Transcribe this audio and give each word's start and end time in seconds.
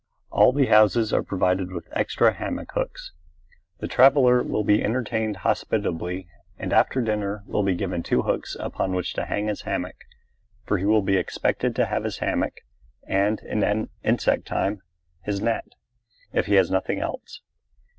All 0.31 0.51
the 0.51 0.65
houses 0.65 1.13
are 1.13 1.21
provided 1.21 1.71
with 1.71 1.87
extra 1.91 2.33
hammock 2.33 2.69
hooks. 2.73 3.11
The 3.81 3.87
traveller 3.87 4.41
will 4.41 4.63
be 4.63 4.83
entertained 4.83 5.37
hospitably 5.45 6.27
and 6.57 6.73
after 6.73 7.01
dinner 7.03 7.43
will 7.45 7.61
be 7.61 7.75
given 7.75 8.01
two 8.01 8.23
hooks 8.23 8.57
upon 8.59 8.95
which 8.95 9.13
to 9.13 9.25
hang 9.25 9.45
his 9.45 9.61
hammock, 9.61 9.97
for 10.65 10.79
he 10.79 10.85
will 10.85 11.03
be 11.03 11.17
expected 11.17 11.75
to 11.75 11.85
have 11.85 12.03
his 12.03 12.17
hammock 12.17 12.61
and, 13.07 13.41
in 13.41 13.89
insect 14.03 14.47
time, 14.47 14.81
his 15.21 15.39
net, 15.39 15.65
if 16.33 16.47
he 16.47 16.55
has 16.55 16.71
nothing 16.71 16.99
else. 16.99 17.41